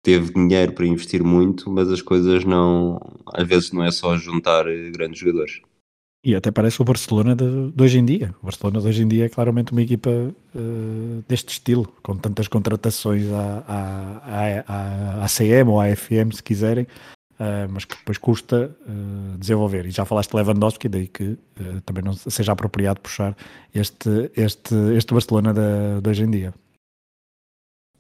[0.02, 3.00] teve dinheiro para investir muito, mas as coisas não.
[3.34, 5.62] Às vezes não é só juntar eh, grandes jogadores.
[6.24, 8.36] E até parece o Barcelona de, de, hoje em dia.
[8.42, 12.50] O Barcelona de hoje em dia é claramente uma equipa uh, deste estilo, com tantas
[12.50, 18.18] contratações à, à, à, à CM ou à FM, se quiserem, uh, mas que depois
[18.18, 19.86] custa uh, desenvolver.
[19.86, 21.38] E já falaste de Lewandowski, daí que
[21.86, 23.34] também não seja apropriado puxar
[23.74, 26.54] este, este, este Barcelona de, de hoje em dia.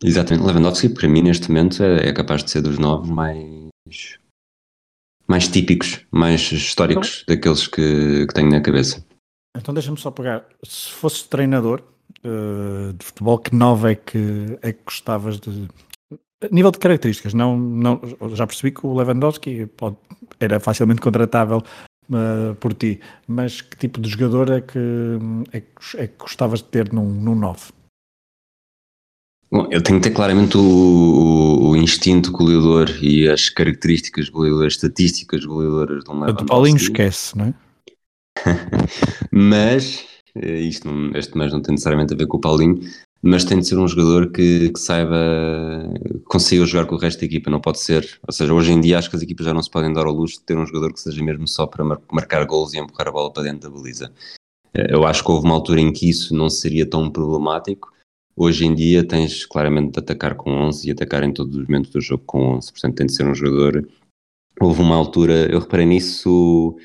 [0.03, 4.17] Exatamente, Lewandowski para mim neste momento é, é capaz de ser dos novos mais
[5.27, 9.05] mais típicos, mais históricos então, daqueles que, que tenho na cabeça.
[9.55, 11.83] Então deixa-me só pegar, se fosse treinador
[12.23, 15.67] uh, de futebol, que nova é que, é que gostavas de.
[16.51, 18.01] nível de características, não, não,
[18.33, 19.97] já percebi que o Lewandowski pode,
[20.39, 21.61] era facilmente contratável
[22.09, 24.79] uh, por ti, mas que tipo de jogador é que,
[25.51, 27.71] é que, é que gostavas de ter num, num 9?
[29.51, 34.73] Bom, eu tenho que ter claramente o, o, o instinto goleador e as características goleadoras,
[34.73, 36.43] estatísticas goleadoras de um Lewandowski.
[36.43, 37.53] O Paulinho esquece, não é?
[39.31, 42.79] mas, eh, isto não, este mais não tem necessariamente a ver com o Paulinho,
[43.23, 45.17] mas tem de ser um jogador que, que saiba,
[46.25, 48.99] consiga jogar com o resto da equipa, não pode ser, ou seja, hoje em dia
[48.99, 50.93] acho que as equipas já não se podem dar ao luxo de ter um jogador
[50.93, 53.75] que seja mesmo só para mar, marcar gols e empurrar a bola para dentro da
[53.75, 54.11] baliza.
[54.75, 57.91] Eh, eu acho que houve uma altura em que isso não seria tão problemático,
[58.41, 61.91] Hoje em dia tens claramente de atacar com 11 e atacar em todos os momentos
[61.91, 63.85] do jogo com 11, portanto tem de ser um jogador.
[64.61, 66.77] Houve uma altura, eu reparei nisso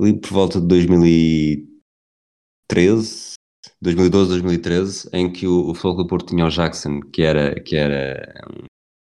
[0.00, 3.34] ali por volta de 2013,
[3.82, 8.42] 2012, 2013, em que o, o Futebol Porto tinha o Jackson, que era, que era
[8.50, 8.64] um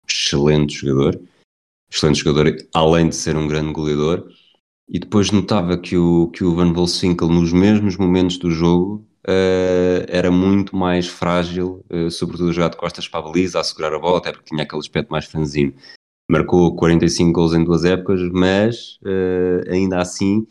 [0.09, 1.21] excelente jogador,
[1.91, 4.33] excelente jogador, além de ser um grande goleador,
[4.89, 10.05] e depois notava que o, que o Van Volswinkel, nos mesmos momentos do jogo, uh,
[10.09, 13.99] era muito mais frágil, uh, sobretudo jogar de costas para a baliza, a segurar a
[13.99, 15.75] bola, até porque tinha aquele aspecto mais franzino.
[16.31, 20.47] Marcou 45 gols em duas épocas, mas uh, ainda assim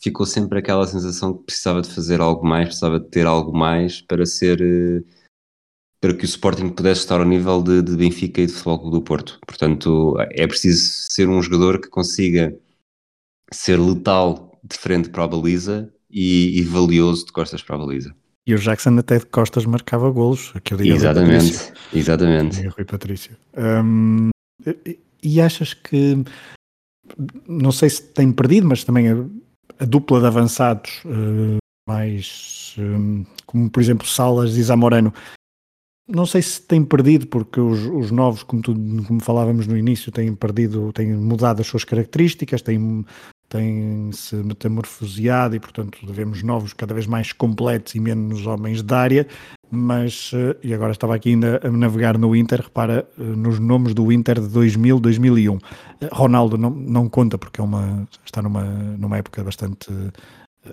[0.00, 4.00] ficou sempre aquela sensação que precisava de fazer algo mais, precisava de ter algo mais
[4.00, 5.04] para ser
[6.00, 8.96] para que o Sporting pudesse estar ao nível de, de Benfica e de Futebol Clube
[8.96, 9.38] do Porto.
[9.46, 12.58] Portanto, é preciso ser um jogador que consiga
[13.52, 18.14] ser letal de frente para a baliza e, e, valioso de costas para a baliza.
[18.46, 22.66] E o Jackson até de costas marcava golos, aquele Exatamente, exatamente.
[22.66, 23.36] Rui Patrício.
[23.56, 24.30] Um,
[25.22, 26.22] e achas que,
[27.48, 29.08] não sei se tem perdido, mas também
[29.78, 35.12] a dupla de avançados uh, mais um, como por exemplo Salas e Zamorano
[36.08, 38.74] não sei se tem perdido, porque os, os novos, como, tu,
[39.06, 43.04] como falávamos no início, têm perdido, têm mudado as suas características, têm,
[43.52, 48.94] têm se metamorfoseado e, portanto, devemos novos cada vez mais completos e menos homens de
[48.94, 49.26] área.
[49.70, 53.94] Mas, eh, e agora estava aqui ainda a navegar no Inter, repara eh, nos nomes
[53.94, 55.58] do Inter de 2000, 2001.
[56.00, 59.88] Eh, Ronaldo não, não conta porque é uma, está numa, numa época bastante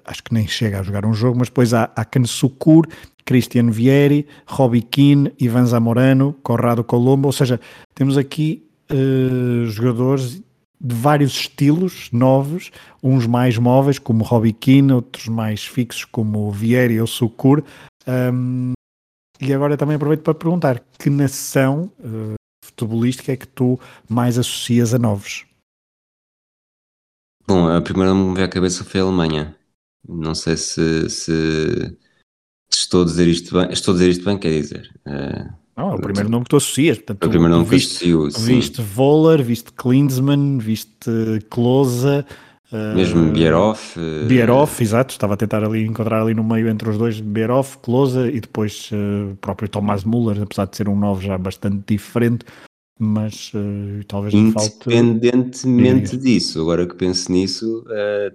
[0.06, 2.86] acho que nem chega a jogar um jogo, mas depois há, há Kansukur,
[3.26, 7.60] Cristian Vieri, Robbie Keane, Ivan Zamorano, Corrado Colombo, ou seja,
[7.96, 10.44] temos aqui uh, jogadores
[10.80, 12.72] de vários estilos novos,
[13.04, 17.64] uns mais móveis como Robbie Keane, outros mais fixos como Vieri ou Sukur.
[18.08, 18.72] Um,
[19.42, 24.94] e agora também aproveito para perguntar que nação uh, futebolística é que tu mais associas
[24.94, 25.46] a novos?
[27.48, 29.56] Bom, a primeira que me veio à cabeça foi a Alemanha.
[30.08, 31.98] Não sei se, se,
[32.72, 33.72] estou a dizer isto bem.
[33.72, 34.90] Estou a dizer isto bem, quer dizer.
[35.06, 36.98] Uh, não, é o primeiro nome que tu associas.
[36.98, 38.56] Portanto, é o primeiro nome viste, que associo.
[38.56, 41.10] Viste Voller, viste Klinsmann, viste
[41.50, 42.26] Klose.
[42.72, 43.98] Uh, Mesmo Bierhoff.
[43.98, 45.14] Uh, Bierhoff, exato.
[45.14, 48.90] Estava a tentar ali encontrar ali no meio entre os dois Bierhoff, Klose e depois
[48.92, 52.46] o uh, próprio Thomas Müller, apesar de ser um novo já bastante diferente.
[53.00, 54.76] Mas uh, talvez me falte.
[54.86, 57.86] Independentemente disso, agora que penso nisso,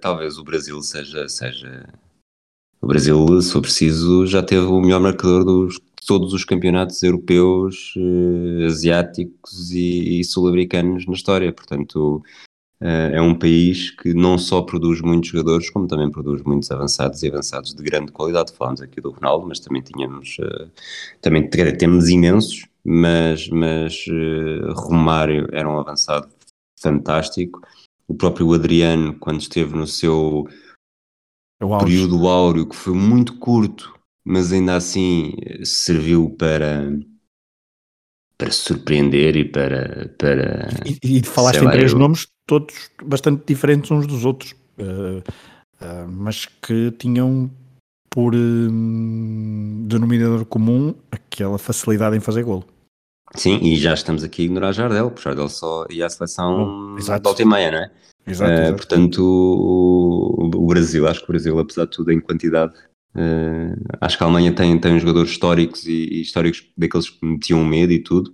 [0.00, 1.86] talvez o Brasil seja, seja
[2.80, 7.94] o Brasil, se for preciso, já teve o melhor marcador dos, todos os campeonatos europeus,
[7.96, 11.52] eh, asiáticos e, e sul-americanos na história.
[11.52, 12.22] Portanto,
[12.80, 17.22] eh, é um país que não só produz muitos jogadores, como também produz muitos avançados
[17.22, 18.52] e avançados de grande qualidade.
[18.52, 20.68] Falamos aqui do Ronaldo, mas também tínhamos, eh,
[21.20, 24.04] também temos imensos, mas, mas
[24.74, 26.28] Romário era um avançado
[26.78, 27.60] fantástico.
[28.06, 30.46] O próprio Adriano, quando esteve no seu
[31.60, 33.93] é período áureo que foi muito curto,
[34.24, 35.32] mas ainda assim
[35.64, 36.90] serviu para
[38.36, 40.08] para surpreender e para.
[40.18, 41.98] para e, e falaste em três eu...
[41.98, 47.50] nomes todos bastante diferentes uns dos outros, uh, uh, mas que tinham
[48.10, 48.70] por uh,
[49.86, 52.64] denominador comum aquela facilidade em fazer golo.
[53.34, 57.20] Sim, e já estamos aqui a ignorar Jardel, porque Jardel só ia à seleção oh,
[57.20, 57.90] volta e meia, não é?
[58.26, 58.76] Exato, uh, exato.
[58.76, 62.72] Portanto, o, o, Brasil, acho que o Brasil, apesar de tudo, em quantidade,
[63.16, 67.64] uh, acho que a Alemanha tem, tem jogadores históricos e, e, históricos daqueles que metiam
[67.64, 68.32] medo e tudo,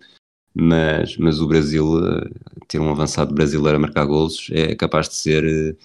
[0.54, 2.30] mas, mas o Brasil, uh,
[2.68, 5.76] ter um avançado brasileiro a marcar golos, é capaz de ser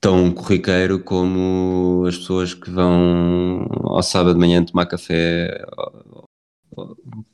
[0.00, 5.64] tão corriqueiro como as pessoas que vão ao sábado de manhã tomar café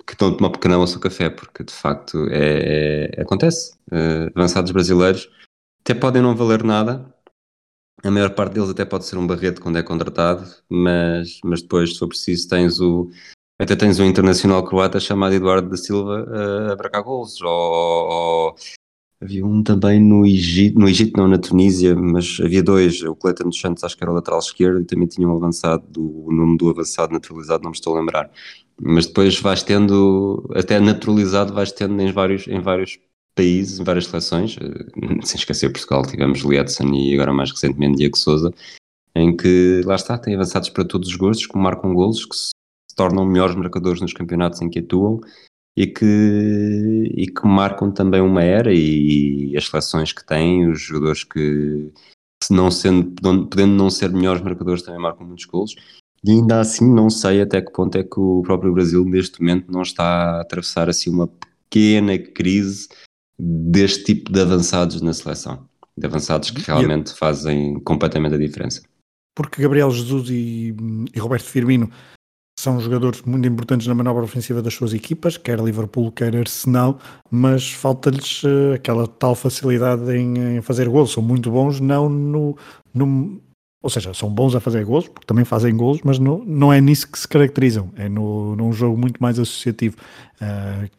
[0.07, 3.75] que estão a tomar pequeno almoço ou café, porque de facto é, é acontece.
[3.91, 5.29] Uh, avançados brasileiros
[5.81, 7.13] até podem não valer nada,
[8.03, 11.93] a maior parte deles até pode ser um barreto quando é contratado, mas, mas depois,
[11.93, 13.11] se for preciso, tens o.
[13.59, 18.55] Até tens um internacional croata chamado Eduardo da Silva uh, a bracar gols, ou, ou,
[19.21, 23.51] havia um também no Egito, no Egito não, na Tunísia, mas havia dois, o Cleiton
[23.51, 26.33] dos Santos acho que era o lateral esquerdo e também tinha um avançado, do, o
[26.33, 28.31] nome do avançado naturalizado não me estou a lembrar,
[28.81, 32.99] mas depois vais tendo, até naturalizado, vais tendo em vários, em vários
[33.40, 38.16] países, em várias seleções, eh, sem esquecer Portugal, tivemos Lietzen e agora mais recentemente Diego
[38.16, 38.53] Souza,
[39.14, 42.53] em que lá está, tem avançados para todos os gostos, que marcam golos, que se
[42.94, 45.20] tornam melhores marcadores nos campeonatos em que atuam
[45.76, 46.05] e que,
[47.16, 51.92] e que marcam também uma era e, e as seleções que têm, os jogadores que,
[52.50, 53.14] não sendo,
[53.48, 55.74] podendo não ser melhores marcadores, também marcam muitos golos.
[56.22, 59.72] E ainda assim não sei até que ponto é que o próprio Brasil neste momento
[59.72, 61.26] não está a atravessar assim uma
[61.70, 62.88] pequena crise
[63.40, 65.66] deste tipo de avançados na seleção.
[65.96, 68.82] De avançados que realmente fazem completamente a diferença.
[69.34, 70.74] Porque Gabriel Jesus e,
[71.14, 71.91] e Roberto Firmino
[72.61, 77.70] são jogadores muito importantes na manobra ofensiva das suas equipas, quer Liverpool, quer Arsenal, mas
[77.70, 81.12] falta-lhes uh, aquela tal facilidade em, em, fazer gols.
[81.12, 82.57] São muito bons, não no,
[82.93, 83.41] no,
[83.82, 86.80] ou seja, são bons a fazer gols, porque também fazem gols, mas não, não é
[86.80, 89.97] nisso que se caracterizam, é no, num jogo muito mais associativo,
[90.43, 90.91] uh,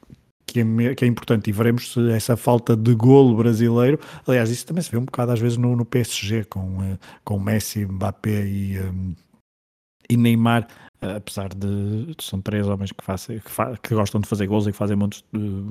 [0.53, 4.65] que, é, que é importante, e veremos se essa falta de golo brasileiro, aliás, isso
[4.65, 8.45] também se vê um bocado às vezes no, no PSG, com, uh, com Messi, Mbappé
[8.45, 9.15] e, um,
[10.09, 10.67] e Neymar
[11.01, 14.77] apesar de são três homens que, façam, que, que, gostam de fazer gols e que
[14.77, 15.65] fazem montes, de,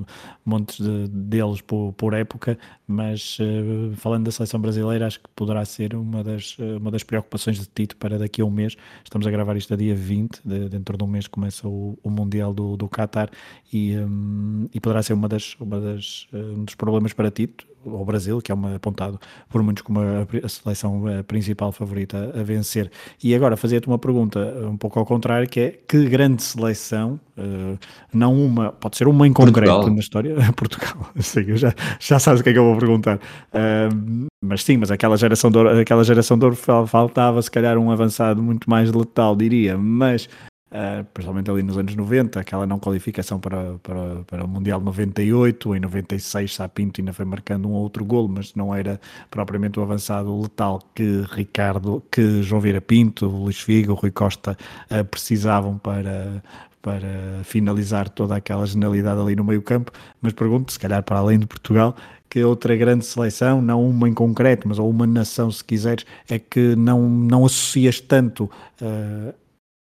[0.45, 5.63] montes de, deles por, por época, mas uh, falando da seleção brasileira, acho que poderá
[5.63, 8.75] ser uma das, uma das preocupações de Tito para daqui a um mês.
[9.03, 12.09] Estamos a gravar isto a dia 20, de, dentro de um mês começa o, o
[12.09, 13.29] Mundial do, do Qatar
[13.71, 18.05] e, um, e poderá ser uma das, uma das, um dos problemas para Tito ao
[18.05, 19.19] Brasil, que é uma, apontado
[19.49, 22.91] por muitos como a, a seleção a principal favorita a vencer.
[23.23, 27.77] E agora fazia-te uma pergunta um pouco ao contrário, que é que grande seleção, uh,
[28.13, 29.93] não uma, pode ser uma em concreto Portugal.
[29.93, 34.27] na história, Portugal, sim, já, já sabes o que é que eu vou perguntar, uh,
[34.43, 37.91] mas sim, mas aquela geração de ouro, aquela geração de ouro faltava se calhar um
[37.91, 40.27] avançado muito mais letal, diria, mas
[40.71, 45.75] Uh, principalmente ali nos anos 90, aquela não qualificação para, para, para o Mundial 98,
[45.75, 48.97] em 96 Sapinto ainda foi marcando um outro golo, mas não era
[49.29, 54.57] propriamente o avançado letal que Ricardo, que João Vieira Pinto, Luís Figo, Rui Costa
[54.89, 56.41] uh, precisavam para,
[56.81, 59.91] para finalizar toda aquela genialidade ali no meio campo,
[60.21, 61.97] mas pergunto, se calhar para além de Portugal,
[62.29, 66.39] que outra grande seleção, não uma em concreto, mas ou uma nação, se quiseres, é
[66.39, 68.45] que não, não associas tanto
[68.81, 69.33] uh,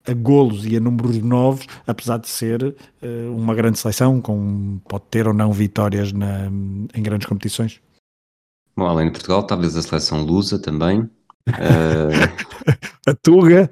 [0.07, 5.03] a golos e a números novos, apesar de ser uh, uma grande seleção, com, pode
[5.09, 6.47] ter ou não vitórias na,
[6.93, 7.79] em grandes competições.
[8.75, 11.01] Bom, além de Portugal, talvez a seleção lusa também.
[11.47, 12.11] Uh...
[13.07, 13.69] a Tuga.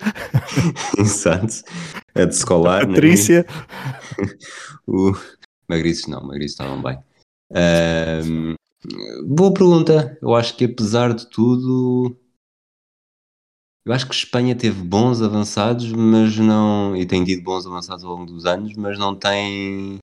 [0.98, 1.64] Exato.
[2.16, 2.84] A de Escolar.
[2.84, 3.46] A Patrícia.
[4.86, 5.14] o...
[5.68, 6.98] Magriços não, Magriços estavam bem.
[7.52, 8.56] Uh...
[9.26, 10.18] Boa pergunta.
[10.22, 12.16] Eu acho que apesar de tudo,
[13.86, 16.96] eu acho que Espanha teve bons avançados, mas não.
[16.96, 19.98] E tem tido bons avançados ao longo dos anos, mas não tem.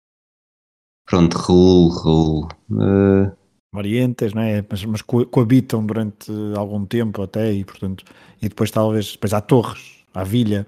[1.06, 2.48] Pronto, Raul, Raul.
[2.70, 3.36] Uh...
[3.74, 4.64] Orientes, não é?
[4.68, 8.04] Mas, mas coabitam durante algum tempo até, e portanto.
[8.40, 9.12] E depois talvez.
[9.12, 10.66] Depois há Torres, há Vilha.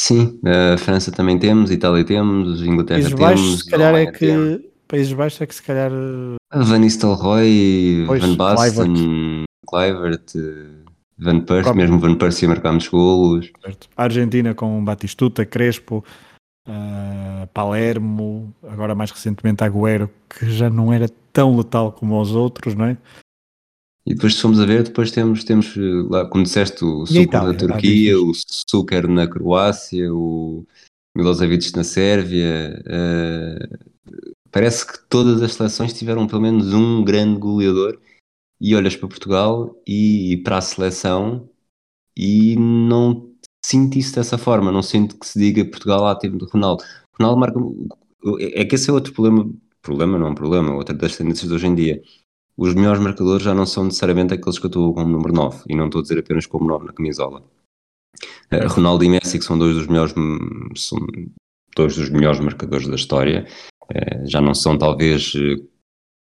[0.00, 3.20] Sim, a França também temos, Itália temos, Inglaterra Países temos.
[3.20, 4.18] Baixos, se calhar é que.
[4.18, 4.60] Temos.
[4.86, 5.90] Países Baixos é que se calhar.
[6.54, 10.32] Van Nistelrooy, Van Basten, Clivert.
[11.18, 13.50] Van Persie, mesmo Van Persie muitos golos.
[13.96, 16.04] A Argentina com Batistuta, Crespo,
[16.68, 22.74] uh, Palermo, agora mais recentemente Agüero, que já não era tão letal como os outros,
[22.74, 22.98] não é?
[24.04, 25.74] E depois se formos a ver, depois temos, temos
[26.08, 30.64] lá, como disseste, o Sucre na Turquia, o Sucre na Croácia, o
[31.16, 32.80] Milosevic na Sérvia.
[32.86, 33.78] Uh,
[34.52, 37.98] parece que todas as seleções tiveram pelo menos um grande goleador
[38.60, 41.48] e olhas para Portugal e para a seleção
[42.16, 43.30] e não
[43.64, 46.82] sinto isso dessa forma, não sinto que se diga Portugal ah, teve Ronaldo.
[47.18, 47.60] Ronaldo marca.
[48.40, 49.50] É que esse é outro problema,
[49.82, 52.02] problema não é um problema, outra das tendências de hoje em dia.
[52.56, 55.86] Os melhores marcadores já não são necessariamente aqueles que atuam como número 9, e não
[55.86, 57.42] estou a dizer apenas como 9 na camisola.
[58.50, 60.14] Uh, Ronaldo e Messi, que são dois dos melhores,
[60.74, 60.98] são
[61.76, 63.46] dois dos melhores marcadores da história,
[63.84, 65.34] uh, já não são talvez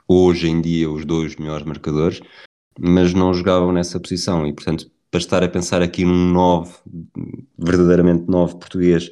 [0.09, 2.21] hoje em dia os dois melhores marcadores,
[2.79, 6.73] mas não jogavam nessa posição e, portanto, para estar a pensar aqui num 9,
[7.59, 9.11] verdadeiramente 9 português,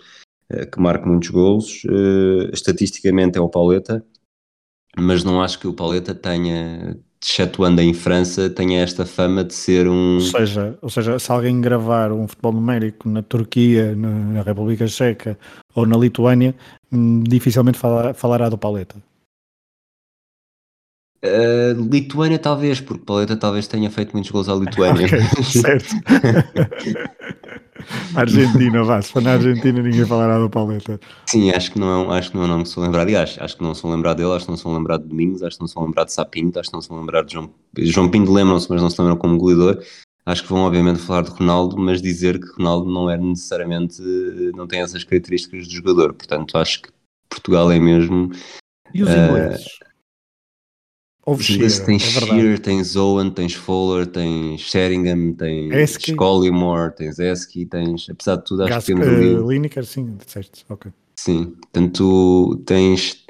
[0.48, 4.04] eh, que marca muitos golos, uh, estatisticamente é o Pauleta,
[4.96, 9.86] mas não acho que o Pauleta tenha, excetuando em França, tenha esta fama de ser
[9.86, 10.14] um.
[10.14, 15.38] Ou seja, ou seja se alguém gravar um futebol numérico na Turquia, na República Checa
[15.74, 16.54] ou na Lituânia,
[16.90, 18.96] hum, dificilmente falará do Pauleta.
[21.22, 25.04] Uh, Lituânia talvez, porque Paleta talvez tenha feito muitos gols à Lituânia.
[25.06, 25.94] okay, certo.
[28.14, 30.98] Argentina, vá, se for na Argentina ninguém falará do Paleta.
[31.26, 33.10] Sim, acho que não, é acho que não é um nome que sou lembrado.
[33.10, 35.42] E acho, acho que não sou lembrado dele, acho que não sou lembrado de Domingos,
[35.42, 38.10] acho que não sou lembrado de Sapinto, acho que não sou lembrado de João, João
[38.10, 39.82] Pinto lembram-se, mas não se lembram como goleador.
[40.24, 44.00] Acho que vão obviamente falar de Ronaldo, mas dizer que Ronaldo não é necessariamente,
[44.54, 46.14] não tem essas características de jogador.
[46.14, 46.88] Portanto, acho que
[47.28, 48.30] Portugal é mesmo...
[48.92, 49.64] E os ingleses?
[49.64, 49.89] Uh,
[51.30, 55.96] Houve Shearer, tens é Shearer, tens Owen, tens Fowler, tens Sheringham, tens.
[56.16, 59.34] Collymore, tens Esky, tens, apesar de tudo, acho Gas, que temos ali...
[59.36, 60.90] Uh, Lineker, sim, disseste, ok.
[61.14, 63.24] Sim, portanto, tens,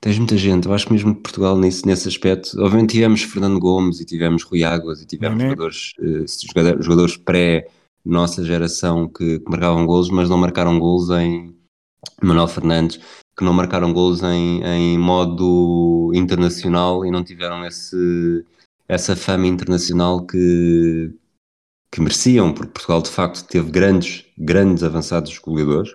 [0.00, 4.00] tens muita gente, eu acho que mesmo Portugal nesse, nesse aspecto, obviamente tivemos Fernando Gomes
[4.00, 7.68] e tivemos Rui Águas e tivemos jogadores, uh, jogadores pré
[8.02, 11.54] nossa geração que, que marcavam golos, mas não marcaram golos em
[12.22, 12.98] Manuel Fernandes,
[13.36, 18.44] que não marcaram gols em, em modo internacional e não tiveram esse,
[18.88, 21.10] essa fama internacional que,
[21.90, 25.94] que mereciam, porque Portugal de facto teve grandes, grandes avançados goleadores.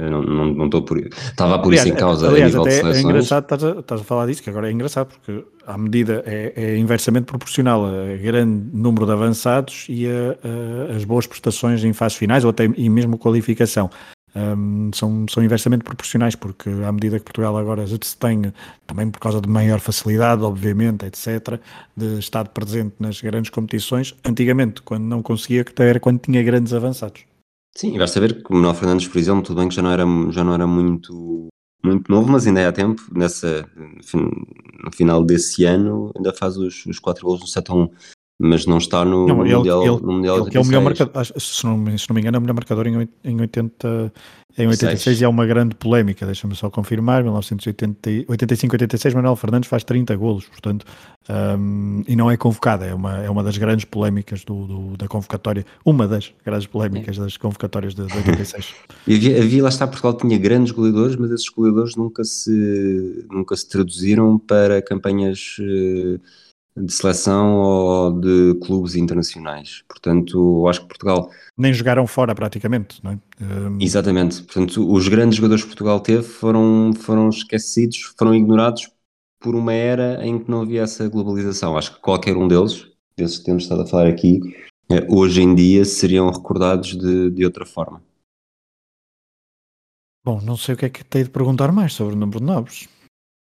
[0.00, 2.58] Eu não, não, não estou por Estava a por aliás, isso em causa aliás, a
[2.58, 3.04] nível de é seleções.
[3.04, 6.22] É engraçado, estás a, estás a, falar disso, que agora é engraçado, porque à medida
[6.24, 11.82] é, é inversamente proporcional a grande número de avançados e a, a, as boas prestações
[11.82, 13.90] em fases finais ou até e mesmo qualificação
[14.34, 18.52] um, são, são inversamente proporcionais, porque à medida que Portugal agora se tem,
[18.86, 21.60] também por causa de maior facilidade, obviamente, etc.,
[21.96, 27.22] de estar presente nas grandes competições, antigamente, quando não conseguia, era quando tinha grandes avançados.
[27.76, 29.90] Sim, e vais saber que o Manuel Fernandes, por exemplo, tudo bem que já não
[29.90, 31.48] era, já não era muito
[31.82, 33.02] muito novo, mas ainda há tempo.
[33.12, 33.68] Nessa,
[34.84, 37.88] no final desse ano, ainda faz os, os 4 gols no 7 a 1
[38.38, 41.24] mas não está no, não, ele, Mundial, ele, no mundial ele é o melhor marcador,
[41.24, 44.12] se não, se não me engano, é o melhor marcador em, em 80
[44.56, 49.84] em 86 e há uma grande polémica, deixa-me só confirmar, 1985, 86, Manuel Fernandes faz
[49.84, 50.84] 30 golos, portanto,
[51.28, 55.06] um, e não é convocada, é uma, é uma das grandes polémicas do, do da
[55.06, 58.74] convocatória, uma das grandes polémicas das convocatórias de, de 86.
[59.06, 63.54] e havia, havia, lá está, Portugal tinha grandes goleadores, mas esses goleadores nunca se, nunca
[63.56, 65.56] se traduziram para campanhas...
[65.60, 66.20] Uh,
[66.84, 69.82] de seleção ou de clubes internacionais.
[69.88, 71.30] Portanto, acho que Portugal.
[71.56, 73.18] Nem jogaram fora praticamente, não é?
[73.42, 73.78] Um...
[73.80, 74.42] Exatamente.
[74.42, 78.90] Portanto, os grandes jogadores que Portugal teve foram, foram esquecidos, foram ignorados
[79.40, 81.76] por uma era em que não havia essa globalização.
[81.76, 84.40] Acho que qualquer um deles, desses que temos estado a falar aqui,
[84.90, 88.02] eh, hoje em dia seriam recordados de, de outra forma.
[90.24, 92.46] Bom, não sei o que é que tenho de perguntar mais sobre o número de
[92.46, 92.88] novos.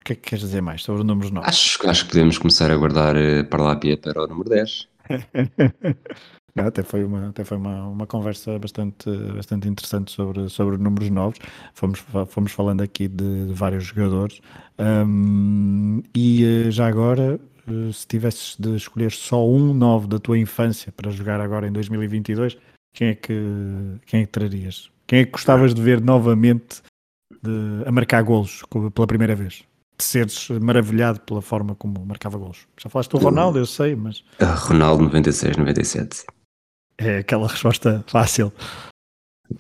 [0.02, 1.50] O que é que queres dizer mais sobre números novos?
[1.50, 4.88] Acho, acho que podemos começar a guardar uh, para lá para o número 10.
[6.56, 11.10] Não, até foi, uma, até foi uma, uma conversa bastante, bastante interessante sobre, sobre números
[11.10, 11.40] novos.
[11.74, 14.42] Fomos, fomos falando aqui de, de vários jogadores.
[14.78, 20.38] Um, e uh, já agora, uh, se tivesses de escolher só um novo da tua
[20.38, 22.58] infância para jogar agora em 2022,
[22.94, 23.42] quem é que,
[24.06, 24.90] quem é que trarias?
[25.08, 26.82] Quem é que gostavas de ver novamente
[27.42, 29.64] de, a marcar golos pela primeira vez?
[30.00, 32.68] De seres maravilhado pela forma como marcava gols.
[32.82, 34.24] Já falaste do Ronaldo, eu sei, mas.
[34.40, 36.26] Ah, Ronaldo 96, 97.
[36.98, 38.52] É aquela resposta fácil.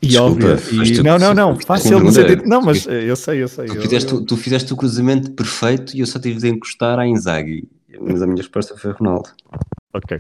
[0.01, 1.01] E Desculpa, E...
[1.03, 2.43] Não, não, não, fácil no sentido.
[2.45, 3.67] Não, mas eu sei, eu sei.
[3.67, 4.25] Tu, fizeste, eu...
[4.25, 7.67] tu fizeste o cruzamento perfeito e eu só tive de encostar a Inzaghi.
[7.99, 9.29] Mas a minha resposta foi Ronaldo.
[9.93, 10.19] Ok.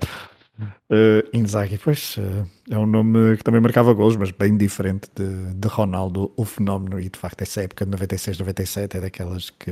[0.59, 5.53] Uh, Inzaghi, pois, uh, é um nome que também marcava gols, mas bem diferente de,
[5.53, 9.71] de Ronaldo, o fenómeno, e de facto essa época de 96, 97 é daquelas que,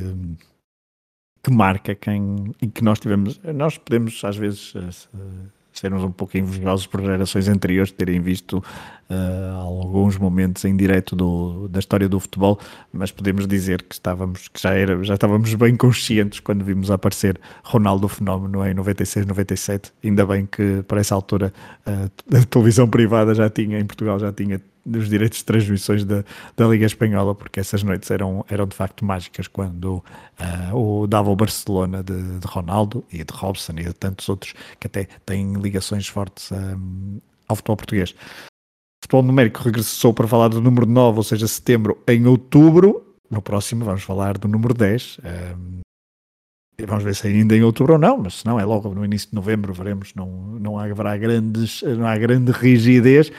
[1.43, 4.89] que marca quem, e que nós tivemos, nós podemos às vezes uh,
[5.73, 8.63] sermos um pouco invejosos por gerações anteriores terem visto
[9.09, 12.59] uh, alguns momentos em direto do, da história do futebol,
[12.91, 17.39] mas podemos dizer que estávamos que já era já estávamos bem conscientes quando vimos aparecer
[17.63, 19.91] Ronaldo Fenómeno em 96, 97.
[20.03, 21.53] Ainda bem que para essa altura
[21.85, 26.23] uh, a televisão privada já tinha em Portugal já tinha dos direitos de transmissões da,
[26.55, 30.03] da Liga Espanhola, porque essas noites eram, eram de facto mágicas quando
[30.71, 34.53] uh, o, dava o Barcelona de, de, Ronaldo e de Robson e de tantos outros
[34.79, 38.15] que até têm ligações fortes um, ao futebol português.
[39.03, 43.15] Futebol numérico regressou para falar do número 9, ou seja, setembro, em outubro.
[43.29, 45.19] No próximo vamos falar do número 10.
[45.23, 45.77] Um,
[46.85, 49.29] Vamos ver se ainda em outubro ou não, mas se não é logo no início
[49.29, 50.13] de novembro, veremos.
[50.13, 53.31] Não, não haverá grandes, não há grande rigidez.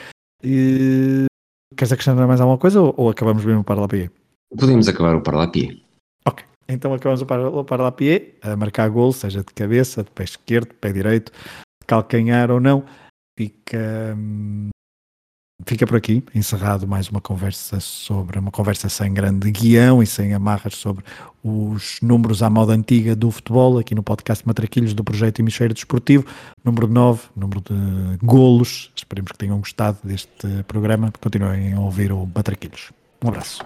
[0.43, 1.29] E
[1.77, 4.11] Queres acrescentar mais alguma coisa ou, ou acabamos mesmo o Parlapié?
[4.59, 5.77] Podemos acabar o Parlapié.
[6.27, 10.75] Ok, então acabamos o Parlapié a marcar gol, seja de cabeça, de pé esquerdo, de
[10.75, 12.85] pé direito, de calcanhar ou não.
[13.39, 14.71] Fica, hum,
[15.67, 20.33] fica por aqui, encerrado mais uma conversa sobre uma conversa sem grande guião e sem
[20.33, 21.05] amarras sobre
[21.43, 26.25] os números à moda antiga do futebol, aqui no podcast Matraquilhos do projeto Hemisfério Desportivo,
[26.65, 28.91] número 9, número de golos.
[28.95, 31.13] Esperemos que tenham gostado deste programa.
[31.21, 32.91] Continuem a ouvir o Matraquilhos.
[33.23, 33.63] Um abraço.